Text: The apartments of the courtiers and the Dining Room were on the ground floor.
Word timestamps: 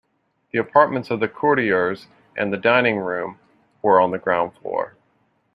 The 0.51 0.57
apartments 0.57 1.11
of 1.11 1.19
the 1.19 1.27
courtiers 1.27 2.07
and 2.35 2.51
the 2.51 2.57
Dining 2.57 2.97
Room 2.97 3.37
were 3.83 4.01
on 4.01 4.09
the 4.09 4.17
ground 4.17 4.53
floor. 4.59 4.95